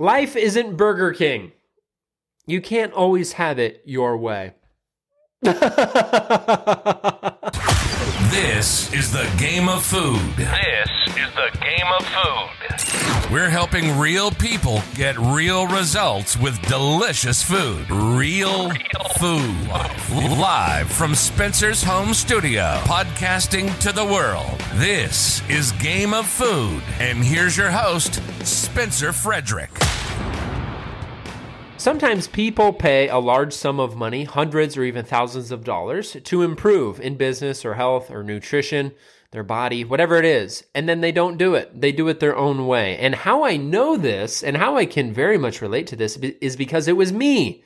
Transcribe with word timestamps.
Life 0.00 0.34
isn't 0.34 0.78
Burger 0.78 1.12
King. 1.12 1.52
You 2.46 2.62
can't 2.62 2.94
always 2.94 3.34
have 3.34 3.58
it 3.58 3.82
your 3.84 4.16
way. 4.16 4.54
This 8.30 8.92
is 8.92 9.10
the 9.10 9.28
game 9.38 9.68
of 9.68 9.84
food. 9.84 10.20
This 10.36 10.88
is 11.08 11.34
the 11.34 11.50
game 11.60 11.86
of 11.98 12.06
food. 12.06 13.32
We're 13.32 13.48
helping 13.48 13.98
real 13.98 14.30
people 14.30 14.82
get 14.94 15.18
real 15.18 15.66
results 15.66 16.36
with 16.36 16.60
delicious 16.62 17.42
food. 17.42 17.90
Real 17.90 18.70
food. 19.18 19.68
Live 20.38 20.90
from 20.90 21.14
Spencer's 21.14 21.82
home 21.82 22.14
studio, 22.14 22.78
podcasting 22.84 23.76
to 23.80 23.92
the 23.92 24.04
world. 24.04 24.60
This 24.74 25.48
is 25.48 25.72
Game 25.72 26.14
of 26.14 26.26
Food. 26.26 26.82
And 26.98 27.18
here's 27.24 27.56
your 27.56 27.70
host, 27.70 28.20
Spencer 28.42 29.12
Frederick. 29.12 29.70
Sometimes 31.76 32.26
people 32.26 32.72
pay 32.72 33.08
a 33.08 33.18
large 33.18 33.52
sum 33.52 33.78
of 33.78 33.96
money, 33.96 34.24
hundreds 34.24 34.76
or 34.76 34.82
even 34.82 35.04
thousands 35.04 35.50
of 35.50 35.62
dollars, 35.62 36.16
to 36.24 36.42
improve 36.42 37.00
in 37.00 37.16
business 37.16 37.64
or 37.64 37.74
health 37.74 38.10
or 38.10 38.22
nutrition, 38.22 38.92
their 39.30 39.42
body, 39.42 39.84
whatever 39.84 40.16
it 40.16 40.24
is, 40.24 40.64
and 40.74 40.88
then 40.88 41.02
they 41.02 41.12
don't 41.12 41.36
do 41.36 41.54
it. 41.54 41.80
They 41.80 41.92
do 41.92 42.08
it 42.08 42.20
their 42.20 42.36
own 42.36 42.66
way. 42.66 42.96
And 42.96 43.14
how 43.14 43.44
I 43.44 43.58
know 43.58 43.96
this 43.96 44.42
and 44.42 44.56
how 44.56 44.76
I 44.76 44.86
can 44.86 45.12
very 45.12 45.36
much 45.36 45.60
relate 45.60 45.86
to 45.88 45.96
this 45.96 46.16
is 46.16 46.56
because 46.56 46.88
it 46.88 46.96
was 46.96 47.12
me. 47.12 47.62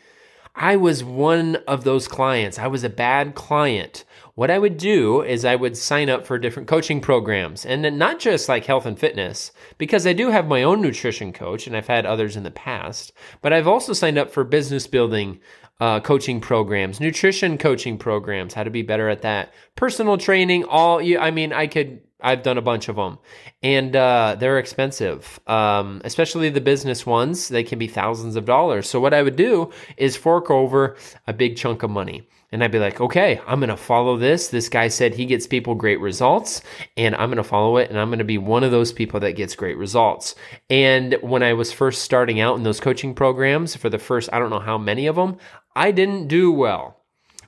I 0.57 0.77
was 0.77 1.03
one 1.03 1.57
of 1.69 1.85
those 1.85 2.07
clients. 2.07 2.59
I 2.59 2.67
was 2.67 2.85
a 2.85 2.89
bad 2.89 3.35
client. 3.35 4.05
What 4.37 4.51
I 4.51 4.59
would 4.59 4.79
do 4.79 5.23
is 5.23 5.45
I 5.45 5.55
would 5.55 5.77
sign 5.77 6.11
up 6.11 6.27
for 6.27 6.39
different 6.39 6.67
coaching 6.67 7.01
programs 7.01 7.65
and 7.65 7.83
not 7.97 8.19
just 8.19 8.49
like 8.49 8.65
health 8.65 8.85
and 8.85 8.99
fitness, 8.99 9.53
because 9.79 10.09
I 10.09 10.13
do 10.13 10.31
have 10.31 10.49
my 10.49 10.65
own 10.65 10.83
nutrition 10.83 11.33
coach 11.33 11.69
and 11.69 11.77
I've 11.77 11.87
had 11.87 12.05
others 12.05 12.37
in 12.37 12.43
the 12.43 12.51
past, 12.51 13.13
but 13.43 13.53
I've 13.53 13.69
also 13.69 13.93
signed 13.93 14.19
up 14.19 14.33
for 14.33 14.43
business 14.43 14.89
building 14.89 15.39
uh, 15.79 16.01
coaching 16.01 16.41
programs, 16.41 16.99
nutrition 16.99 17.59
coaching 17.59 17.97
programs, 17.97 18.55
how 18.55 18.65
to 18.65 18.71
be 18.71 18.83
better 18.83 19.09
at 19.09 19.23
that, 19.23 19.55
personal 19.77 20.19
training, 20.19 20.65
all 20.65 21.01
you, 21.01 21.17
I 21.19 21.31
mean, 21.31 21.53
I 21.53 21.69
could 21.69 22.01
I've 22.21 22.43
done 22.43 22.57
a 22.57 22.63
bunch 22.63 22.89
of 22.89 22.97
them, 22.97 23.19
and 23.63 23.95
uh, 23.95 24.37
they're 24.41 24.59
expensive, 24.59 25.39
um, 25.47 26.01
especially 26.05 26.49
the 26.49 26.61
business 26.61 27.05
ones. 27.05 27.49
They 27.49 27.63
can 27.63 27.79
be 27.79 27.87
thousands 27.87 28.35
of 28.35 28.47
dollars. 28.47 28.89
So 28.89 28.99
what 28.99 29.13
I 29.13 29.23
would 29.23 29.37
do 29.37 29.71
is 29.99 30.17
fork 30.17 30.51
over 30.51 30.97
a 31.27 31.35
big 31.35 31.57
chunk 31.57 31.83
of 31.83 31.91
money. 31.91 32.27
And 32.55 32.63
I'd 32.63 32.71
be 32.71 32.79
like, 32.79 33.01
okay, 33.01 33.41
I'm 33.49 33.59
going 33.59 33.69
to 33.69 33.77
follow 33.77 34.17
this. 34.17 34.47
This 34.47 34.69
guy 34.69 34.87
said 34.87 35.13
he 35.13 35.27
gets 35.27 35.45
people 35.45 35.75
great 35.75 35.99
results, 35.99 36.63
and 36.97 37.17
I'm 37.17 37.29
going 37.29 37.39
to 37.39 37.43
follow 37.43 37.79
it. 37.79 37.91
And 37.91 37.99
I'm 37.99 38.11
going 38.11 38.21
to 38.21 38.25
be 38.25 38.39
one 38.39 38.63
of 38.63 38.71
those 38.71 38.93
people 38.93 39.19
that 39.21 39.33
gets 39.33 39.57
great 39.57 39.77
results. 39.77 40.37
And 40.71 41.19
when 41.21 41.43
I 41.43 41.55
was 41.55 41.73
first 41.73 42.03
starting 42.03 42.39
out 42.39 42.57
in 42.57 42.63
those 42.63 42.79
coaching 42.79 43.13
programs 43.13 43.75
for 43.75 43.91
the 43.91 43.99
first, 43.99 44.31
I 44.33 44.39
don't 44.39 44.51
know 44.51 44.61
how 44.61 44.79
many 44.79 45.09
of 45.09 45.17
them, 45.17 45.39
I 45.75 45.91
didn't 45.91 46.29
do 46.29 46.53
well. 46.53 47.01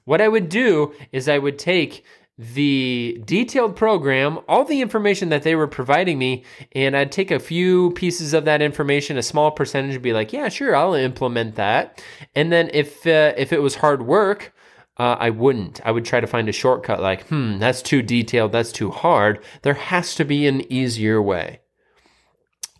What 0.07 0.21
I 0.21 0.27
would 0.27 0.49
do 0.49 0.93
is 1.13 1.29
I 1.29 1.39
would 1.39 1.61
take 1.61 2.05
the 2.37 3.23
detailed 3.25 3.77
program, 3.77 4.41
all 4.49 4.65
the 4.65 4.81
information 4.81 5.29
that 5.29 5.45
they 5.45 5.55
were 5.55 5.69
providing 5.69 6.19
me, 6.19 6.45
and 6.73 6.97
I'd 6.97 7.13
take 7.13 7.31
a 7.31 7.39
few 7.39 7.93
pieces 7.93 8.35
of 8.35 8.45
that 8.47 8.61
information, 8.61 9.17
a 9.17 9.23
small 9.23 9.53
percentage, 9.53 9.95
and 9.95 10.03
be 10.03 10.13
like, 10.13 10.33
yeah, 10.33 10.49
sure, 10.49 10.75
I'll 10.75 10.95
implement 10.95 11.55
that. 11.55 12.03
And 12.35 12.51
then 12.51 12.71
if 12.75 13.07
uh, 13.07 13.35
if 13.37 13.53
it 13.53 13.63
was 13.63 13.77
hard 13.77 14.03
work, 14.03 14.53
uh, 14.99 15.17
I 15.19 15.31
wouldn't. 15.31 15.81
I 15.85 15.91
would 15.91 16.05
try 16.05 16.21
to 16.21 16.27
find 16.27 16.49
a 16.49 16.53
shortcut, 16.53 17.01
like, 17.01 17.27
hmm, 17.27 17.59
that's 17.59 17.83
too 17.83 18.03
detailed, 18.03 18.53
that's 18.53 18.73
too 18.73 18.91
hard. 18.91 19.45
There 19.63 19.75
has 19.75 20.15
to 20.17 20.25
be 20.25 20.47
an 20.47 20.71
easier 20.73 21.21
way. 21.21 21.61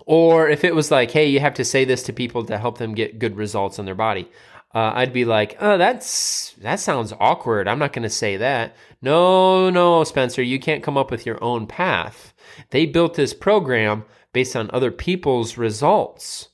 Or 0.07 0.49
if 0.49 0.65
it 0.65 0.75
was 0.75 0.91
like, 0.91 1.11
hey, 1.11 1.27
you 1.27 1.41
have 1.41 1.55
to 1.55 1.65
say 1.65 1.85
this 1.85 2.05
to 2.05 2.13
people 2.13 2.45
to 2.45 2.59
help 2.59 2.79
them 2.79 2.95
get 2.95 3.19
good 3.19 3.37
results 3.37 3.79
on 3.79 3.85
their 3.85 3.95
body, 3.95 4.31
uh, 4.75 4.93
I'd 4.95 5.13
be 5.13 5.25
like, 5.25 5.57
oh, 5.61 5.79
that's 5.79 6.53
that 6.59 6.81
sounds 6.81 7.13
awkward. 7.19 7.67
I'm 7.67 7.79
not 7.79 7.93
going 7.93 8.03
to 8.03 8.11
say 8.11 8.37
that. 8.37 8.77
No, 9.03 9.71
no, 9.71 10.05
Spencer, 10.05 10.43
you 10.43 10.59
can't 10.61 10.83
come 10.83 10.97
up 10.97 11.11
with 11.11 11.27
your 11.27 11.43
own 11.43 11.67
path. 11.67 12.35
They 12.71 12.87
built 12.87 13.15
this 13.15 13.35
program 13.35 14.05
based 14.33 14.55
on 14.55 14.71
other 14.73 14.91
people's 14.91 15.57
results. 15.57 16.51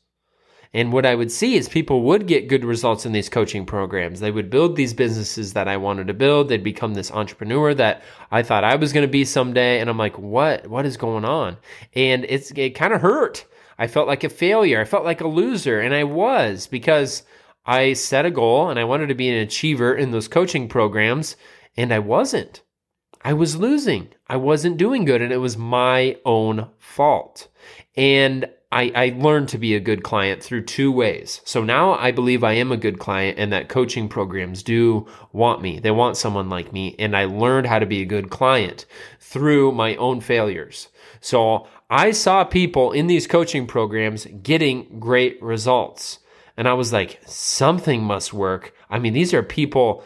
And 0.75 0.93
what 0.93 1.05
I 1.05 1.15
would 1.15 1.31
see 1.31 1.57
is 1.57 1.69
people 1.69 2.03
would 2.03 2.27
get 2.27 2.49
good 2.49 2.65
results 2.65 3.05
in 3.05 3.13
these 3.13 3.29
coaching 3.29 3.67
programs. 3.67 4.21
They 4.21 4.31
would 4.31 4.49
build 4.49 4.75
these 4.75 4.95
businesses 4.95 5.53
that 5.53 5.69
I 5.69 5.77
wanted 5.77 6.07
to 6.07 6.15
build. 6.15 6.49
They'd 6.49 6.65
become 6.65 6.95
this 6.95 7.11
entrepreneur 7.11 7.75
that 7.75 8.03
I 8.31 8.43
thought 8.43 8.65
I 8.65 8.77
was 8.77 8.93
going 8.93 9.07
to 9.07 9.13
be 9.13 9.27
someday. 9.27 9.81
And 9.81 9.91
I'm 9.91 9.99
like, 9.99 10.19
what? 10.19 10.67
What 10.69 10.87
is 10.87 10.97
going 10.97 11.27
on? 11.27 11.59
And 11.95 12.25
it's 12.29 12.51
it 12.53 12.71
kind 12.71 12.95
of 12.95 13.03
hurt. 13.03 13.45
I 13.79 13.87
felt 13.87 14.09
like 14.09 14.25
a 14.25 14.29
failure. 14.29 14.81
I 14.81 14.85
felt 14.85 15.05
like 15.05 15.21
a 15.21 15.29
loser, 15.29 15.81
and 15.81 15.95
I 15.95 16.05
was 16.05 16.67
because 16.67 17.25
I 17.67 17.95
set 17.95 18.27
a 18.27 18.31
goal 18.31 18.71
and 18.71 18.79
I 18.79 18.85
wanted 18.85 19.09
to 19.09 19.15
be 19.15 19.29
an 19.29 19.43
achiever 19.43 19.95
in 19.95 20.11
those 20.11 20.29
coaching 20.29 20.69
programs, 20.69 21.37
and 21.77 21.93
I 21.93 21.99
wasn't. 21.99 22.63
I 23.25 23.33
was 23.33 23.57
losing. 23.57 24.09
I 24.29 24.37
wasn't 24.37 24.77
doing 24.79 25.05
good, 25.05 25.23
and 25.23 25.33
it 25.33 25.39
was 25.39 25.57
my 25.57 26.17
own 26.25 26.69
fault. 26.79 27.49
And 27.97 28.49
I, 28.73 28.91
I, 28.95 29.15
learned 29.19 29.51
to 29.51 29.59
be 29.59 29.75
a 29.75 29.81
good 29.81 30.03
client 30.03 30.43
through 30.43 30.65
two 30.65 30.91
ways. 30.91 31.43
So 31.45 31.63
now 31.63 31.93
I 31.93 32.11
believe 32.11 32.43
I 32.43 32.55
am 32.55 32.73
a 32.73 32.79
good 32.79 32.99
client 32.99 33.39
and 33.39 33.53
that 33.53 33.69
coaching 33.69 34.09
programs 34.09 34.63
do 34.63 35.07
want 35.33 35.61
me. 35.61 35.79
They 35.79 35.91
want 35.91 36.17
someone 36.17 36.49
like 36.49 36.73
me. 36.73 36.97
And 36.99 37.15
I 37.15 37.27
learned 37.27 37.67
how 37.67 37.79
to 37.79 37.87
be 37.87 38.01
a 38.01 38.07
good 38.07 38.31
client 38.31 38.87
through 39.21 39.73
my 39.73 39.95
own 39.97 40.23
failures. 40.23 40.89
So 41.21 41.67
I 41.91 42.13
saw 42.13 42.45
people 42.45 42.93
in 42.93 43.09
these 43.09 43.27
coaching 43.27 43.67
programs 43.67 44.27
getting 44.43 44.99
great 44.99 45.41
results. 45.43 46.21
And 46.57 46.67
I 46.67 46.73
was 46.73 46.93
like, 46.93 47.21
something 47.27 48.03
must 48.03 48.33
work. 48.33 48.75
I 48.89 48.99
mean, 48.99 49.13
these 49.13 49.35
are 49.35 49.43
people 49.43 50.03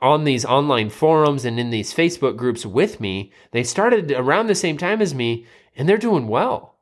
on 0.00 0.24
these 0.24 0.44
online 0.44 0.88
forums 0.88 1.44
and 1.44 1.60
in 1.60 1.70
these 1.70 1.94
Facebook 1.94 2.36
groups 2.36 2.64
with 2.64 3.00
me. 3.00 3.32
They 3.50 3.64
started 3.64 4.10
around 4.12 4.46
the 4.46 4.54
same 4.54 4.78
time 4.78 5.02
as 5.02 5.14
me 5.14 5.46
and 5.76 5.86
they're 5.86 5.98
doing 5.98 6.26
well. 6.26 6.77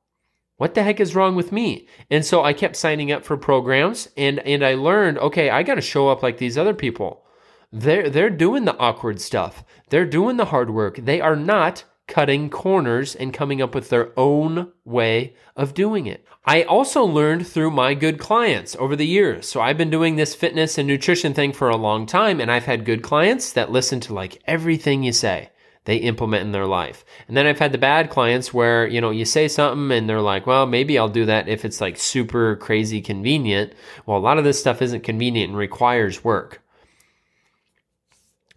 What 0.58 0.74
the 0.74 0.82
heck 0.82 1.00
is 1.00 1.14
wrong 1.14 1.34
with 1.36 1.52
me? 1.52 1.86
And 2.10 2.24
so 2.24 2.42
I 2.42 2.54
kept 2.54 2.76
signing 2.76 3.12
up 3.12 3.24
for 3.24 3.36
programs 3.36 4.08
and, 4.16 4.38
and 4.40 4.64
I 4.64 4.74
learned, 4.74 5.18
okay, 5.18 5.50
I 5.50 5.62
got 5.62 5.74
to 5.74 5.82
show 5.82 6.08
up 6.08 6.22
like 6.22 6.38
these 6.38 6.56
other 6.56 6.74
people. 6.74 7.26
They're, 7.72 8.08
they're 8.08 8.30
doing 8.30 8.64
the 8.64 8.76
awkward 8.78 9.20
stuff. 9.20 9.64
They're 9.90 10.06
doing 10.06 10.38
the 10.38 10.46
hard 10.46 10.70
work. 10.70 10.96
They 10.96 11.20
are 11.20 11.36
not 11.36 11.84
cutting 12.08 12.48
corners 12.48 13.14
and 13.14 13.34
coming 13.34 13.60
up 13.60 13.74
with 13.74 13.90
their 13.90 14.18
own 14.18 14.72
way 14.84 15.34
of 15.56 15.74
doing 15.74 16.06
it. 16.06 16.24
I 16.44 16.62
also 16.62 17.04
learned 17.04 17.46
through 17.46 17.72
my 17.72 17.94
good 17.94 18.18
clients 18.18 18.76
over 18.76 18.94
the 18.96 19.06
years. 19.06 19.48
So 19.48 19.60
I've 19.60 19.76
been 19.76 19.90
doing 19.90 20.16
this 20.16 20.34
fitness 20.34 20.78
and 20.78 20.86
nutrition 20.86 21.34
thing 21.34 21.52
for 21.52 21.68
a 21.68 21.76
long 21.76 22.06
time 22.06 22.40
and 22.40 22.50
I've 22.50 22.64
had 22.64 22.84
good 22.84 23.02
clients 23.02 23.52
that 23.52 23.72
listen 23.72 24.00
to 24.00 24.14
like 24.14 24.40
everything 24.46 25.02
you 25.02 25.12
say. 25.12 25.50
They 25.86 25.96
implement 25.96 26.42
in 26.42 26.52
their 26.52 26.66
life. 26.66 27.04
And 27.26 27.36
then 27.36 27.46
I've 27.46 27.60
had 27.60 27.72
the 27.72 27.78
bad 27.78 28.10
clients 28.10 28.52
where, 28.52 28.86
you 28.86 29.00
know, 29.00 29.10
you 29.10 29.24
say 29.24 29.48
something 29.48 29.96
and 29.96 30.08
they're 30.08 30.20
like, 30.20 30.46
well, 30.46 30.66
maybe 30.66 30.98
I'll 30.98 31.08
do 31.08 31.24
that 31.26 31.48
if 31.48 31.64
it's 31.64 31.80
like 31.80 31.96
super 31.96 32.56
crazy 32.56 33.00
convenient. 33.00 33.72
Well, 34.04 34.18
a 34.18 34.20
lot 34.20 34.36
of 34.36 34.44
this 34.44 34.60
stuff 34.60 34.82
isn't 34.82 35.04
convenient 35.04 35.50
and 35.50 35.58
requires 35.58 36.24
work. 36.24 36.60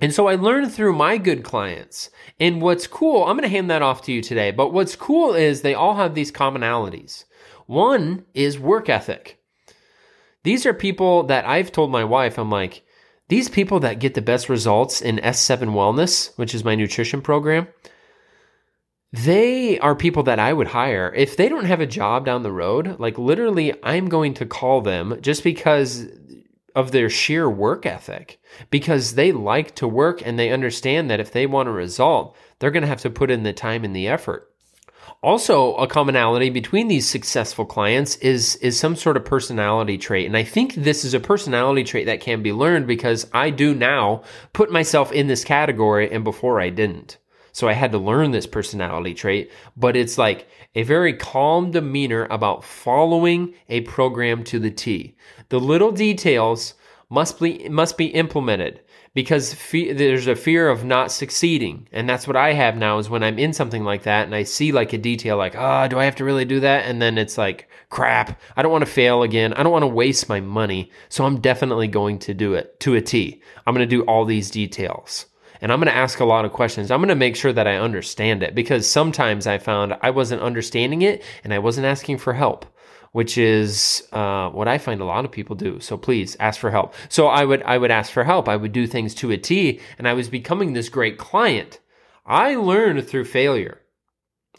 And 0.01 0.13
so 0.13 0.27
I 0.27 0.35
learned 0.35 0.73
through 0.73 0.93
my 0.93 1.17
good 1.17 1.43
clients. 1.43 2.09
And 2.39 2.61
what's 2.61 2.87
cool, 2.87 3.23
I'm 3.23 3.37
going 3.37 3.43
to 3.43 3.49
hand 3.49 3.69
that 3.69 3.81
off 3.81 4.01
to 4.03 4.11
you 4.11 4.21
today, 4.21 4.51
but 4.51 4.73
what's 4.73 4.95
cool 4.95 5.33
is 5.33 5.61
they 5.61 5.73
all 5.73 5.95
have 5.95 6.15
these 6.15 6.31
commonalities. 6.31 7.25
One 7.67 8.25
is 8.33 8.57
work 8.57 8.89
ethic. 8.89 9.39
These 10.43 10.65
are 10.65 10.73
people 10.73 11.23
that 11.23 11.45
I've 11.45 11.71
told 11.71 11.91
my 11.91 12.05
wife, 12.05 12.39
I'm 12.39 12.49
like, 12.49 12.83
these 13.29 13.47
people 13.47 13.79
that 13.79 13.99
get 13.99 14.15
the 14.15 14.21
best 14.21 14.49
results 14.49 15.01
in 15.01 15.17
S7 15.17 15.69
Wellness, 15.69 16.37
which 16.37 16.53
is 16.53 16.63
my 16.63 16.75
nutrition 16.75 17.21
program, 17.21 17.67
they 19.11 19.79
are 19.79 19.95
people 19.95 20.23
that 20.23 20.39
I 20.39 20.51
would 20.53 20.67
hire. 20.67 21.13
If 21.15 21.37
they 21.37 21.49
don't 21.49 21.65
have 21.65 21.79
a 21.79 21.87
job 21.87 22.25
down 22.25 22.43
the 22.43 22.51
road, 22.51 22.99
like 22.99 23.17
literally, 23.17 23.73
I'm 23.83 24.09
going 24.09 24.33
to 24.35 24.45
call 24.45 24.81
them 24.81 25.19
just 25.21 25.43
because 25.43 26.07
of 26.75 26.91
their 26.91 27.09
sheer 27.09 27.49
work 27.49 27.85
ethic 27.85 28.39
because 28.69 29.15
they 29.15 29.31
like 29.31 29.75
to 29.75 29.87
work 29.87 30.21
and 30.25 30.37
they 30.37 30.51
understand 30.51 31.09
that 31.09 31.19
if 31.19 31.31
they 31.31 31.45
want 31.45 31.69
a 31.69 31.71
result, 31.71 32.35
they're 32.59 32.71
going 32.71 32.81
to 32.81 32.87
have 32.87 33.01
to 33.01 33.09
put 33.09 33.31
in 33.31 33.43
the 33.43 33.53
time 33.53 33.83
and 33.83 33.95
the 33.95 34.07
effort. 34.07 34.48
Also, 35.21 35.75
a 35.75 35.85
commonality 35.85 36.49
between 36.49 36.87
these 36.87 37.05
successful 37.05 37.65
clients 37.65 38.15
is 38.17 38.55
is 38.57 38.79
some 38.79 38.95
sort 38.95 39.17
of 39.17 39.25
personality 39.25 39.97
trait. 39.97 40.25
And 40.25 40.37
I 40.37 40.43
think 40.43 40.75
this 40.75 41.03
is 41.03 41.13
a 41.13 41.19
personality 41.19 41.83
trait 41.83 42.05
that 42.05 42.21
can 42.21 42.41
be 42.41 42.53
learned 42.53 42.87
because 42.87 43.27
I 43.33 43.49
do 43.49 43.75
now 43.75 44.23
put 44.53 44.71
myself 44.71 45.11
in 45.11 45.27
this 45.27 45.43
category 45.43 46.09
and 46.09 46.23
before 46.23 46.61
I 46.61 46.69
didn't. 46.69 47.17
So 47.51 47.67
I 47.67 47.73
had 47.73 47.91
to 47.91 47.97
learn 47.97 48.31
this 48.31 48.47
personality 48.47 49.13
trait, 49.13 49.51
but 49.75 49.97
it's 49.97 50.17
like 50.17 50.47
a 50.75 50.83
very 50.83 51.13
calm 51.13 51.71
demeanor 51.71 52.25
about 52.31 52.63
following 52.63 53.53
a 53.67 53.81
program 53.81 54.45
to 54.45 54.59
the 54.59 54.71
T. 54.71 55.17
The 55.49 55.59
little 55.59 55.91
details 55.91 56.75
must 57.09 57.41
be 57.41 57.67
must 57.67 57.97
be 57.97 58.05
implemented 58.05 58.79
because 59.13 59.53
fe- 59.53 59.93
there's 59.93 60.27
a 60.27 60.35
fear 60.35 60.69
of 60.69 60.83
not 60.83 61.11
succeeding. 61.11 61.87
And 61.91 62.07
that's 62.07 62.27
what 62.27 62.35
i 62.35 62.53
have 62.53 62.77
now 62.77 62.97
is 62.97 63.09
when 63.09 63.23
i'm 63.23 63.39
in 63.39 63.53
something 63.53 63.83
like 63.83 64.03
that 64.03 64.25
and 64.25 64.35
i 64.35 64.43
see 64.43 64.71
like 64.71 64.93
a 64.93 64.97
detail 64.97 65.37
like 65.37 65.55
oh 65.57 65.87
do 65.87 65.99
i 65.99 66.05
have 66.05 66.15
to 66.17 66.25
really 66.25 66.45
do 66.45 66.59
that? 66.61 66.85
And 66.85 67.01
then 67.01 67.17
it's 67.17 67.37
like 67.37 67.69
crap 67.89 68.39
i 68.55 68.61
don't 68.61 68.71
want 68.71 68.85
to 68.85 68.91
fail 68.91 69.23
again. 69.23 69.53
I 69.53 69.63
don't 69.63 69.71
want 69.71 69.83
to 69.83 69.87
waste 69.87 70.29
my 70.29 70.39
money. 70.39 70.91
So 71.09 71.25
i'm 71.25 71.41
definitely 71.41 71.87
going 71.87 72.19
to 72.19 72.33
do 72.33 72.53
it 72.53 72.79
to 72.81 72.95
a 72.95 73.01
t. 73.01 73.41
I'm 73.65 73.73
going 73.73 73.87
to 73.87 73.95
do 73.95 74.03
all 74.03 74.25
these 74.25 74.51
details. 74.51 75.25
And 75.61 75.71
i'm 75.71 75.79
going 75.79 75.91
to 75.91 75.95
ask 75.95 76.19
a 76.19 76.25
lot 76.25 76.45
of 76.45 76.53
questions. 76.53 76.91
I'm 76.91 76.99
going 76.99 77.09
to 77.09 77.15
make 77.15 77.35
sure 77.35 77.53
that 77.53 77.67
i 77.67 77.75
understand 77.75 78.43
it 78.43 78.55
because 78.55 78.89
sometimes 78.89 79.47
i 79.47 79.57
found 79.57 79.97
i 80.01 80.09
wasn't 80.09 80.41
understanding 80.41 81.01
it 81.01 81.23
and 81.43 81.53
i 81.53 81.59
wasn't 81.59 81.87
asking 81.87 82.19
for 82.19 82.33
help 82.33 82.65
which 83.11 83.37
is 83.37 84.07
uh, 84.11 84.49
what 84.49 84.67
I 84.67 84.77
find 84.77 85.01
a 85.01 85.05
lot 85.05 85.25
of 85.25 85.31
people 85.31 85.55
do. 85.55 85.79
So 85.79 85.97
please 85.97 86.37
ask 86.39 86.59
for 86.59 86.71
help. 86.71 86.93
So 87.09 87.27
I 87.27 87.45
would 87.45 87.63
I 87.63 87.77
would 87.77 87.91
ask 87.91 88.11
for 88.11 88.23
help. 88.23 88.47
I 88.47 88.55
would 88.55 88.71
do 88.71 88.87
things 88.87 89.15
to 89.15 89.31
a 89.31 89.37
T, 89.37 89.79
and 89.97 90.07
I 90.07 90.13
was 90.13 90.29
becoming 90.29 90.73
this 90.73 90.89
great 90.89 91.17
client. 91.17 91.79
I 92.25 92.55
learned 92.55 93.07
through 93.07 93.25
failure. 93.25 93.81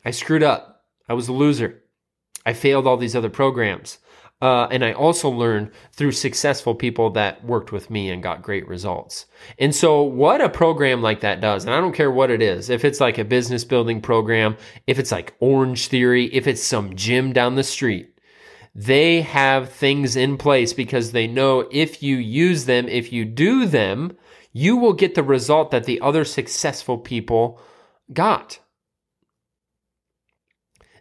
I 0.05 0.11
screwed 0.11 0.43
up. 0.43 0.85
I 1.09 1.15
was 1.15 1.29
a 1.29 1.33
loser. 1.33 1.83
I 2.45 2.53
failed 2.53 2.87
all 2.87 2.97
these 2.97 3.17
other 3.17 3.31
programs. 3.31 3.99
Uh, 4.43 4.67
and 4.71 4.83
I 4.83 4.93
also 4.93 5.29
learned 5.29 5.71
through 5.93 6.13
successful 6.13 6.75
people 6.75 7.11
that 7.11 7.45
worked 7.45 7.73
with 7.73 7.91
me 7.91 8.11
and 8.11 8.23
got 8.23 8.43
great 8.43 8.67
results. 8.67 9.27
And 9.59 9.75
so, 9.75 10.03
what 10.03 10.41
a 10.41 10.49
program 10.49 11.03
like 11.03 11.21
that 11.21 11.43
does, 11.43 11.65
and 11.65 11.75
I 11.75 11.81
don't 11.81 11.93
care 11.95 12.11
what 12.11 12.31
it 12.31 12.41
is, 12.41 12.71
if 12.71 12.83
it's 12.83 13.01
like 13.01 13.19
a 13.19 13.25
business 13.25 13.65
building 13.65 14.01
program, 14.01 14.57
if 14.87 14.99
it's 14.99 15.13
like 15.13 15.35
Orange 15.41 15.89
Theory, 15.89 16.33
if 16.33 16.47
it's 16.47 16.63
some 16.63 16.97
gym 16.97 17.35
down 17.35 17.55
the 17.55 17.63
street, 17.63 18.19
they 18.75 19.23
have 19.23 19.71
things 19.71 20.17
in 20.17 20.37
place 20.37 20.73
because 20.73 21.13
they 21.13 21.27
know 21.27 21.69
if 21.71 22.03
you 22.03 22.17
use 22.17 22.67
them, 22.67 22.89
if 22.89 23.13
you 23.13 23.25
do 23.25 23.67
them, 23.67 24.17
you 24.53 24.77
will 24.77 24.93
get 24.93 25.15
the 25.15 25.23
result 25.23 25.71
that 25.71 25.85
the 25.85 26.01
other 26.01 26.25
successful 26.25 26.99
people 26.99 27.61
got. 28.13 28.61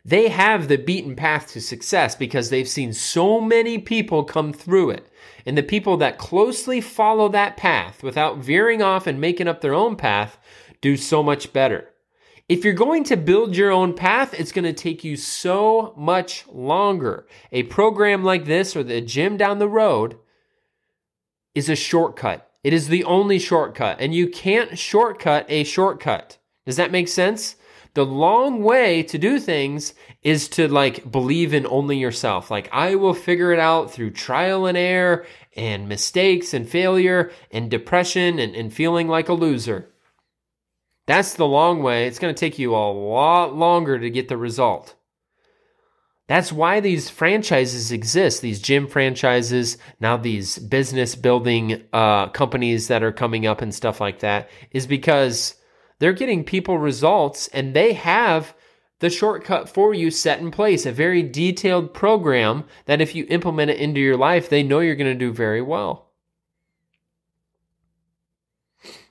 They 0.06 0.30
have 0.30 0.68
the 0.68 0.78
beaten 0.78 1.16
path 1.16 1.52
to 1.52 1.62
success 1.62 2.16
because 2.16 2.50
they've 2.50 2.68
seen 2.68 2.94
so 2.94 3.40
many 3.40 3.78
people 3.78 4.24
come 4.24 4.54
through 4.54 4.92
it. 4.92 5.08
And 5.46 5.58
the 5.58 5.64
people 5.64 5.98
that 5.98 6.18
closely 6.18 6.82
follow 6.82 7.30
that 7.30 7.58
path 7.58 8.02
without 8.02 8.38
veering 8.38 8.82
off 8.82 9.06
and 9.06 9.22
making 9.22 9.48
up 9.48 9.62
their 9.62 9.76
own 9.76 9.96
path 9.96 10.38
do 10.82 10.98
so 10.98 11.22
much 11.22 11.54
better. 11.54 11.90
If 12.50 12.66
you're 12.66 12.74
going 12.74 13.04
to 13.06 13.16
build 13.16 13.56
your 13.56 13.70
own 13.70 13.94
path, 13.94 14.34
it's 14.34 14.52
going 14.52 14.66
to 14.66 14.74
take 14.74 15.04
you 15.04 15.16
so 15.16 15.94
much 15.96 16.48
longer. 16.48 17.28
A 17.52 17.62
program 17.64 18.24
like 18.24 18.46
this 18.46 18.76
or 18.76 18.84
the 18.84 19.02
gym 19.02 19.38
down 19.38 19.60
the 19.60 19.70
road 19.70 20.18
is 21.54 21.70
a 21.70 21.76
shortcut. 21.76 22.50
It 22.64 22.74
is 22.74 22.88
the 22.88 23.04
only 23.04 23.38
shortcut, 23.38 23.98
and 24.00 24.16
you 24.16 24.28
can't 24.28 24.80
shortcut 24.80 25.46
a 25.48 25.64
shortcut. 25.64 26.40
Does 26.66 26.78
that 26.78 26.92
make 26.92 27.08
sense? 27.08 27.56
The 27.94 28.06
long 28.06 28.64
way 28.64 29.04
to 29.04 29.20
do 29.20 29.40
things 29.40 29.94
is 30.24 30.50
to 30.50 30.68
like 30.68 31.12
believe 31.12 31.54
in 31.54 31.68
only 31.68 31.98
yourself. 31.98 32.50
Like, 32.50 32.68
I 32.72 32.96
will 32.96 33.14
figure 33.14 33.54
it 33.54 33.60
out 33.60 33.92
through 33.92 34.12
trial 34.12 34.66
and 34.66 34.78
error 34.78 35.28
and 35.56 35.88
mistakes 35.88 36.56
and 36.56 36.68
failure 36.68 37.32
and 37.52 37.70
depression 37.70 38.40
and, 38.40 38.56
and 38.56 38.74
feeling 38.74 39.08
like 39.08 39.30
a 39.30 39.34
loser. 39.34 39.90
That's 41.10 41.34
the 41.34 41.48
long 41.48 41.82
way. 41.82 42.06
It's 42.06 42.20
going 42.20 42.36
to 42.36 42.40
take 42.40 42.60
you 42.60 42.76
a 42.76 42.94
lot 42.94 43.56
longer 43.56 43.98
to 43.98 44.12
get 44.12 44.28
the 44.28 44.38
result. 44.38 44.94
That's 46.28 46.52
why 46.52 46.82
these 46.82 47.10
franchises 47.10 47.92
exist, 47.92 48.44
these 48.44 48.62
gym 48.62 48.86
franchises, 48.86 49.80
now 50.00 50.18
these 50.18 50.60
business 50.60 51.16
building 51.16 51.82
uh, 51.94 52.28
companies 52.28 52.90
that 52.90 53.02
are 53.02 53.12
coming 53.12 53.48
up 53.48 53.64
and 53.64 53.74
stuff 53.74 54.00
like 54.00 54.20
that, 54.20 54.52
is 54.70 54.86
because 54.86 55.56
they're 55.98 56.14
getting 56.14 56.44
people 56.44 56.78
results 56.78 57.48
and 57.48 57.74
they 57.74 57.94
have 57.94 58.54
the 59.00 59.10
shortcut 59.10 59.68
for 59.68 59.96
you 59.96 60.12
set 60.12 60.42
in 60.42 60.52
place, 60.52 60.86
a 60.86 60.92
very 60.92 61.24
detailed 61.24 61.92
program 61.92 62.66
that 62.86 63.02
if 63.02 63.16
you 63.16 63.26
implement 63.30 63.72
it 63.72 63.80
into 63.80 64.00
your 64.00 64.16
life, 64.16 64.48
they 64.48 64.62
know 64.62 64.80
you're 64.80 64.94
going 64.96 65.12
to 65.12 65.26
do 65.26 65.34
very 65.34 65.64
well. 65.64 66.09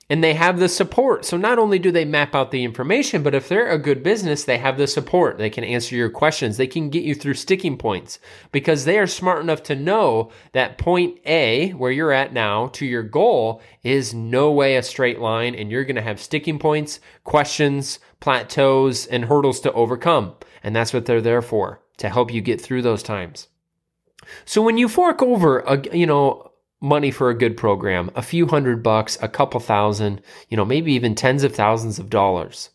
And 0.09 0.23
they 0.23 0.33
have 0.33 0.59
the 0.59 0.67
support. 0.67 1.23
So 1.23 1.37
not 1.37 1.59
only 1.59 1.77
do 1.77 1.91
they 1.91 2.03
map 2.03 2.33
out 2.33 2.49
the 2.49 2.63
information, 2.63 3.21
but 3.21 3.35
if 3.35 3.47
they're 3.47 3.69
a 3.69 3.77
good 3.77 4.01
business, 4.01 4.43
they 4.43 4.57
have 4.57 4.77
the 4.77 4.87
support. 4.87 5.37
They 5.37 5.51
can 5.51 5.63
answer 5.63 5.95
your 5.95 6.09
questions. 6.09 6.57
They 6.57 6.67
can 6.67 6.89
get 6.89 7.03
you 7.03 7.13
through 7.13 7.35
sticking 7.35 7.77
points 7.77 8.19
because 8.51 8.85
they 8.85 8.97
are 8.97 9.05
smart 9.07 9.41
enough 9.41 9.61
to 9.63 9.75
know 9.75 10.31
that 10.53 10.79
point 10.79 11.19
A, 11.25 11.71
where 11.71 11.91
you're 11.91 12.11
at 12.11 12.33
now, 12.33 12.67
to 12.67 12.85
your 12.85 13.03
goal 13.03 13.61
is 13.83 14.13
no 14.13 14.51
way 14.51 14.75
a 14.75 14.83
straight 14.83 15.19
line 15.19 15.53
and 15.53 15.69
you're 15.69 15.85
going 15.85 15.95
to 15.95 16.01
have 16.01 16.19
sticking 16.19 16.57
points, 16.57 16.99
questions, 17.23 17.99
plateaus, 18.19 19.05
and 19.05 19.25
hurdles 19.25 19.59
to 19.61 19.71
overcome. 19.73 20.33
And 20.63 20.75
that's 20.75 20.93
what 20.93 21.05
they're 21.05 21.21
there 21.21 21.41
for, 21.41 21.81
to 21.97 22.09
help 22.09 22.33
you 22.33 22.41
get 22.41 22.59
through 22.59 22.81
those 22.81 23.03
times. 23.03 23.47
So 24.45 24.61
when 24.61 24.77
you 24.77 24.89
fork 24.89 25.21
over 25.21 25.59
a, 25.59 25.95
you 25.95 26.05
know, 26.05 26.48
money 26.81 27.11
for 27.11 27.29
a 27.29 27.37
good 27.37 27.57
program, 27.57 28.09
a 28.15 28.21
few 28.21 28.47
hundred 28.47 28.81
bucks, 28.81 29.17
a 29.21 29.27
couple 29.27 29.59
thousand, 29.59 30.21
you 30.49 30.57
know, 30.57 30.65
maybe 30.65 30.93
even 30.93 31.15
tens 31.15 31.43
of 31.43 31.53
thousands 31.53 31.99
of 31.99 32.09
dollars. 32.09 32.69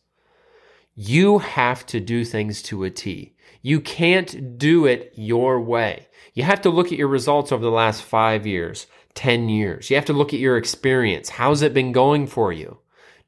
You 0.95 1.39
have 1.39 1.85
to 1.87 2.01
do 2.01 2.25
things 2.25 2.63
to 2.63 2.85
a 2.85 2.91
T. 2.91 3.35
You 3.63 3.81
can't 3.81 4.59
do 4.59 4.87
it 4.87 5.13
your 5.17 5.61
way. 5.61 6.09
You 6.35 6.43
have 6.43 6.61
to 6.63 6.71
look 6.71 6.93
at 6.93 6.99
your 6.99 7.09
results 7.09 7.51
over 7.51 7.65
the 7.65 7.71
last 7.71 8.03
five 8.03 8.47
years, 8.47 8.87
10 9.15 9.49
years. 9.49 9.89
You 9.89 9.97
have 9.97 10.05
to 10.07 10.13
look 10.13 10.35
at 10.35 10.41
your 10.41 10.57
experience. 10.57 11.31
How's 11.31 11.63
it 11.63 11.75
been 11.75 11.93
going 11.93 12.27
for 12.27 12.53
you? 12.53 12.79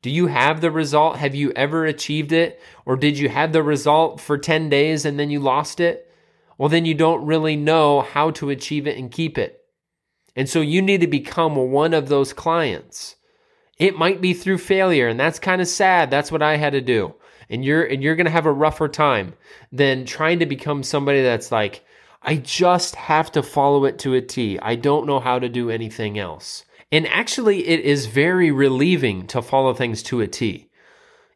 Do 0.03 0.11
you 0.11 0.27
have 0.27 0.61
the 0.61 0.71
result? 0.71 1.17
Have 1.17 1.35
you 1.35 1.53
ever 1.53 1.85
achieved 1.85 2.33
it? 2.33 2.61
Or 2.85 2.97
did 2.97 3.19
you 3.19 3.29
have 3.29 3.53
the 3.53 3.63
result 3.63 4.21
for 4.21 4.39
10 4.39 4.69
days 4.69 5.05
and 5.05 5.19
then 5.19 5.31
you 5.31 5.41
lost 5.41 5.81
it? 5.81 6.13
Well, 6.59 6.69
then 6.69 6.85
you 6.85 6.95
don't 6.95 7.27
really 7.27 7.57
know 7.57 8.03
how 8.03 8.31
to 8.33 8.51
achieve 8.51 8.87
it 8.87 8.99
and 8.99 9.11
keep 9.11 9.39
it. 9.39 9.65
And 10.37 10.49
so 10.49 10.61
you 10.61 10.83
need 10.83 11.01
to 11.01 11.07
become 11.07 11.57
one 11.57 11.95
of 11.95 12.09
those 12.09 12.35
clients. 12.35 13.17
It 13.79 13.99
might 13.99 14.21
be 14.21 14.35
through 14.35 14.59
failure, 14.59 15.09
and 15.09 15.19
that's 15.19 15.39
kind 15.39 15.61
of 15.61 15.69
sad. 15.69 16.11
That's 16.11 16.31
what 16.31 16.43
I 16.43 16.57
had 16.57 16.75
to 16.75 16.81
do. 16.81 17.15
And 17.49 17.65
you're 17.65 17.85
and 17.85 18.03
you're 18.03 18.17
gonna 18.17 18.31
have 18.31 18.47
a 18.47 18.53
rougher 18.53 18.89
time 18.89 19.35
than 19.73 20.05
trying 20.05 20.41
to 20.41 20.47
become 20.47 20.83
somebody 20.83 21.23
that's 21.23 21.51
like, 21.51 21.85
I 22.23 22.37
just 22.37 22.97
have 22.97 23.33
to 23.33 23.43
follow 23.43 23.85
it 23.85 23.99
to 24.01 24.15
a 24.15 24.21
T. 24.21 24.59
I 24.61 24.75
don't 24.75 25.07
know 25.07 25.21
how 25.21 25.39
to 25.39 25.49
do 25.49 25.71
anything 25.71 26.19
else. 26.19 26.65
And 26.93 27.07
actually, 27.09 27.67
it 27.67 27.81
is 27.81 28.07
very 28.07 28.51
relieving 28.51 29.27
to 29.29 29.43
follow 29.43 29.75
things 29.75 30.03
to 30.05 30.21
a 30.21 30.27
T. 30.27 30.71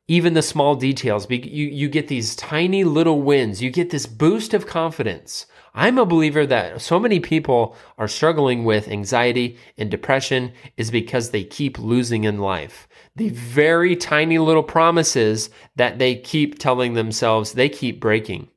Even 0.09 0.35
the 0.35 0.43
small 0.43 0.75
details, 0.75 1.31
you, 1.31 1.39
you 1.39 1.89
get 1.89 2.09
these 2.09 2.35
tiny 2.35 2.83
little 2.83 3.23
wins. 3.23 3.63
You 3.63 3.71
get 3.71 3.91
this 3.91 4.07
boost 4.07 4.55
of 4.55 4.67
confidence 4.67 5.47
I'm 5.75 5.99
a 5.99 6.07
believer 6.07 6.47
that 6.47 6.81
so 6.81 6.99
many 6.99 7.21
people 7.21 7.77
are 7.97 8.09
struggling 8.09 8.65
with 8.65 8.89
anxiety 8.89 9.57
and 9.79 9.91
depression 9.91 10.53
is 10.77 10.91
because 10.91 11.31
they 11.31 11.45
keep 11.45 11.79
losing 11.79 12.25
in 12.25 12.39
life. 12.39 12.89
The 13.17 13.29
very 13.29 13.97
tiny 13.97 14.39
little 14.39 14.63
promises 14.63 15.51
that 15.77 15.99
they 15.99 16.17
keep 16.17 16.59
telling 16.59 16.95
themselves, 16.95 17.53
they 17.53 17.69
keep 17.69 18.01
breaking. 18.01 18.49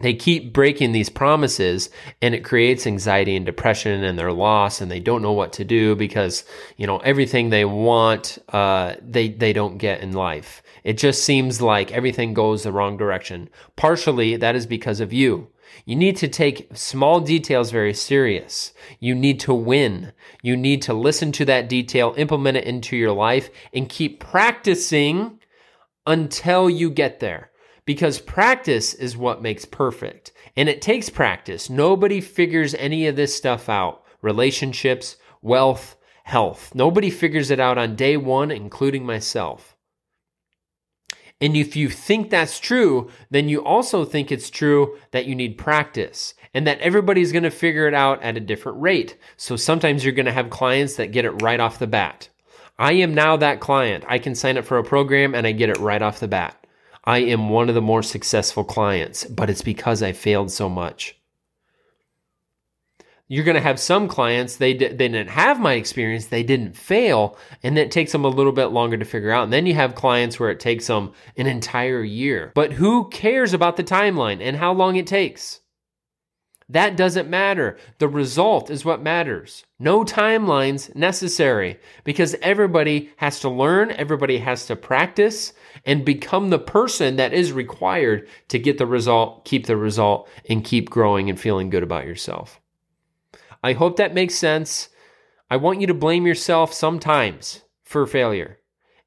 They 0.00 0.14
keep 0.14 0.52
breaking 0.52 0.92
these 0.92 1.08
promises 1.08 1.90
and 2.22 2.34
it 2.34 2.44
creates 2.44 2.86
anxiety 2.86 3.34
and 3.34 3.44
depression 3.44 4.04
and 4.04 4.18
they're 4.18 4.32
lost 4.32 4.80
and 4.80 4.90
they 4.90 5.00
don't 5.00 5.22
know 5.22 5.32
what 5.32 5.52
to 5.54 5.64
do 5.64 5.96
because, 5.96 6.44
you 6.76 6.86
know, 6.86 6.98
everything 6.98 7.50
they 7.50 7.64
want, 7.64 8.38
uh, 8.50 8.94
they, 9.02 9.28
they 9.28 9.52
don't 9.52 9.78
get 9.78 10.00
in 10.00 10.12
life. 10.12 10.62
It 10.84 10.98
just 10.98 11.24
seems 11.24 11.60
like 11.60 11.90
everything 11.90 12.32
goes 12.32 12.62
the 12.62 12.72
wrong 12.72 12.96
direction. 12.96 13.48
Partially 13.76 14.36
that 14.36 14.54
is 14.54 14.66
because 14.66 15.00
of 15.00 15.12
you. 15.12 15.48
You 15.84 15.96
need 15.96 16.16
to 16.18 16.28
take 16.28 16.68
small 16.74 17.20
details 17.20 17.70
very 17.70 17.94
serious. 17.94 18.72
You 19.00 19.14
need 19.14 19.40
to 19.40 19.54
win. 19.54 20.12
You 20.42 20.56
need 20.56 20.82
to 20.82 20.94
listen 20.94 21.32
to 21.32 21.44
that 21.46 21.68
detail, 21.68 22.14
implement 22.16 22.56
it 22.58 22.64
into 22.64 22.96
your 22.96 23.12
life, 23.12 23.50
and 23.72 23.88
keep 23.88 24.20
practicing 24.20 25.38
until 26.06 26.68
you 26.68 26.90
get 26.90 27.20
there. 27.20 27.50
Because 27.84 28.20
practice 28.20 28.92
is 28.92 29.16
what 29.16 29.40
makes 29.40 29.64
perfect. 29.64 30.32
And 30.56 30.68
it 30.68 30.82
takes 30.82 31.08
practice. 31.08 31.70
Nobody 31.70 32.20
figures 32.20 32.74
any 32.74 33.06
of 33.06 33.16
this 33.16 33.34
stuff 33.34 33.68
out 33.68 34.04
relationships, 34.20 35.16
wealth, 35.40 35.96
health. 36.24 36.74
Nobody 36.74 37.08
figures 37.08 37.50
it 37.50 37.60
out 37.60 37.78
on 37.78 37.96
day 37.96 38.16
one, 38.16 38.50
including 38.50 39.06
myself. 39.06 39.74
And 41.40 41.56
if 41.56 41.76
you 41.76 41.88
think 41.88 42.30
that's 42.30 42.58
true, 42.58 43.10
then 43.30 43.48
you 43.48 43.64
also 43.64 44.04
think 44.04 44.32
it's 44.32 44.50
true 44.50 44.98
that 45.12 45.26
you 45.26 45.34
need 45.34 45.56
practice 45.56 46.34
and 46.52 46.66
that 46.66 46.80
everybody's 46.80 47.30
going 47.32 47.44
to 47.44 47.50
figure 47.50 47.86
it 47.86 47.94
out 47.94 48.22
at 48.22 48.36
a 48.36 48.40
different 48.40 48.80
rate. 48.80 49.16
So 49.36 49.54
sometimes 49.54 50.04
you're 50.04 50.12
going 50.12 50.26
to 50.26 50.32
have 50.32 50.50
clients 50.50 50.96
that 50.96 51.12
get 51.12 51.24
it 51.24 51.42
right 51.42 51.60
off 51.60 51.78
the 51.78 51.86
bat. 51.86 52.28
I 52.78 52.92
am 52.94 53.14
now 53.14 53.36
that 53.36 53.60
client. 53.60 54.04
I 54.08 54.18
can 54.18 54.34
sign 54.34 54.58
up 54.58 54.64
for 54.64 54.78
a 54.78 54.84
program 54.84 55.34
and 55.34 55.46
I 55.46 55.52
get 55.52 55.70
it 55.70 55.78
right 55.78 56.02
off 56.02 56.20
the 56.20 56.28
bat. 56.28 56.56
I 57.04 57.18
am 57.18 57.48
one 57.48 57.68
of 57.68 57.74
the 57.74 57.80
more 57.80 58.02
successful 58.02 58.64
clients, 58.64 59.24
but 59.24 59.48
it's 59.48 59.62
because 59.62 60.02
I 60.02 60.12
failed 60.12 60.50
so 60.50 60.68
much. 60.68 61.17
You're 63.30 63.44
going 63.44 63.56
to 63.56 63.60
have 63.60 63.78
some 63.78 64.08
clients, 64.08 64.56
they, 64.56 64.72
di- 64.72 64.88
they 64.88 65.08
didn't 65.08 65.28
have 65.28 65.60
my 65.60 65.74
experience, 65.74 66.26
they 66.26 66.42
didn't 66.42 66.76
fail, 66.76 67.36
and 67.62 67.76
that 67.76 67.90
takes 67.90 68.12
them 68.12 68.24
a 68.24 68.28
little 68.28 68.52
bit 68.52 68.66
longer 68.68 68.96
to 68.96 69.04
figure 69.04 69.30
out. 69.30 69.44
And 69.44 69.52
then 69.52 69.66
you 69.66 69.74
have 69.74 69.94
clients 69.94 70.40
where 70.40 70.50
it 70.50 70.60
takes 70.60 70.86
them 70.86 71.12
an 71.36 71.46
entire 71.46 72.02
year. 72.02 72.52
But 72.54 72.72
who 72.72 73.10
cares 73.10 73.52
about 73.52 73.76
the 73.76 73.84
timeline 73.84 74.40
and 74.40 74.56
how 74.56 74.72
long 74.72 74.96
it 74.96 75.06
takes? 75.06 75.60
That 76.70 76.96
doesn't 76.96 77.30
matter. 77.30 77.78
The 77.98 78.08
result 78.08 78.70
is 78.70 78.84
what 78.84 79.02
matters. 79.02 79.64
No 79.78 80.04
timelines 80.04 80.94
necessary 80.94 81.78
because 82.04 82.36
everybody 82.42 83.10
has 83.16 83.40
to 83.40 83.48
learn, 83.48 83.90
everybody 83.90 84.38
has 84.38 84.66
to 84.66 84.76
practice 84.76 85.54
and 85.86 86.04
become 86.04 86.50
the 86.50 86.58
person 86.58 87.16
that 87.16 87.32
is 87.32 87.52
required 87.52 88.28
to 88.48 88.58
get 88.58 88.76
the 88.76 88.86
result, 88.86 89.46
keep 89.46 89.66
the 89.66 89.78
result, 89.78 90.28
and 90.48 90.64
keep 90.64 90.90
growing 90.90 91.30
and 91.30 91.40
feeling 91.40 91.70
good 91.70 91.82
about 91.82 92.06
yourself. 92.06 92.60
I 93.62 93.72
hope 93.72 93.96
that 93.96 94.14
makes 94.14 94.34
sense. 94.34 94.88
I 95.50 95.56
want 95.56 95.80
you 95.80 95.86
to 95.86 95.94
blame 95.94 96.26
yourself 96.26 96.72
sometimes 96.72 97.62
for 97.82 98.06
failure. 98.06 98.58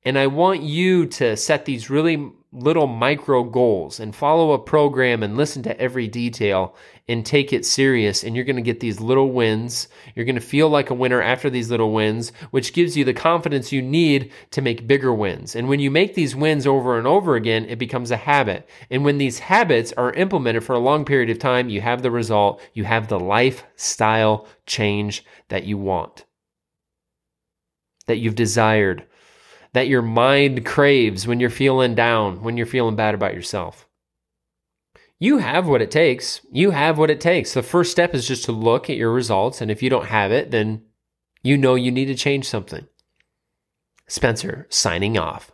And 0.03 0.17
I 0.17 0.27
want 0.27 0.62
you 0.63 1.05
to 1.08 1.38
set 1.38 1.65
these 1.65 1.89
really 1.89 2.31
little 2.53 2.88
micro 2.88 3.43
goals 3.43 4.00
and 4.01 4.13
follow 4.13 4.51
a 4.51 4.60
program 4.60 5.24
and 5.24 5.38
listen 5.38 5.63
to 5.63 5.79
every 5.79 6.08
detail 6.08 6.75
and 7.08 7.25
take 7.25 7.53
it 7.53 7.65
serious. 7.65 8.24
And 8.24 8.36
you're 8.36 8.46
going 8.46 8.58
to 8.58 8.62
get 8.62 8.81
these 8.81 9.00
little 9.00 9.31
wins. 9.31 9.88
You're 10.15 10.25
going 10.25 10.36
to 10.36 10.41
feel 10.41 10.70
like 10.70 10.89
a 10.89 10.93
winner 10.93 11.22
after 11.22 11.50
these 11.50 11.72
little 11.72 11.93
wins, 11.93 12.34
which 12.51 12.74
gives 12.74 12.98
you 12.98 13.05
the 13.05 13.13
confidence 13.13 13.72
you 13.72 13.81
need 13.81 14.31
to 14.51 14.62
make 14.62 14.88
bigger 14.88 15.13
wins. 15.13 15.55
And 15.55 15.70
when 15.70 15.79
you 15.79 15.89
make 15.89 16.13
these 16.13 16.36
wins 16.36 16.67
over 16.67 16.98
and 16.98 17.08
over 17.08 17.36
again, 17.36 17.65
it 17.65 17.79
becomes 17.79 18.12
a 18.12 18.17
habit. 18.17 18.67
And 18.89 19.05
when 19.05 19.17
these 19.17 19.39
habits 19.39 19.93
are 19.93 20.13
implemented 20.13 20.65
for 20.65 20.74
a 20.74 20.79
long 20.79 21.05
period 21.05 21.29
of 21.29 21.39
time, 21.39 21.70
you 21.70 21.79
have 21.79 22.01
the 22.01 22.12
result. 22.12 22.62
You 22.74 22.84
have 22.84 23.08
the 23.08 23.20
lifestyle 23.20 24.46
change 24.65 25.24
that 25.48 25.63
you 25.63 25.77
want, 25.77 26.25
that 28.08 28.17
you've 28.17 28.36
desired 28.36 29.05
that 29.74 29.88
your 29.88 30.01
mind 30.01 30.66
craves 30.66 31.25
when 31.25 31.40
you're 31.40 31.50
feeling 31.50 31.96
down, 31.96 32.44
when 32.44 32.58
you're 32.58 32.66
feeling 32.66 32.96
bad 32.96 33.16
about 33.16 33.34
yourself. 33.34 33.88
You 35.20 35.38
have 35.38 35.68
what 35.68 35.82
it 35.82 35.92
takes. 35.92 36.42
You 36.51 36.72
have 36.72 36.98
what 36.98 37.12
it 37.12 37.22
takes. 37.22 37.54
The 37.54 37.62
first 37.62 37.92
step 37.92 38.16
is 38.16 38.28
just 38.28 38.46
to 38.46 38.51
look 38.51 38.90
at 38.90 38.98
your 38.98 39.12
results. 39.12 39.62
And 39.62 39.70
if 39.70 39.84
you 39.84 39.90
don't 39.90 40.08
have 40.08 40.32
it, 40.32 40.50
then 40.50 40.84
you 41.44 41.58
know 41.58 41.75
you 41.75 41.92
need 41.92 42.06
to 42.06 42.16
change 42.16 42.48
something. 42.48 42.88
Spencer 44.08 44.66
signing 44.70 45.18
off. 45.18 45.51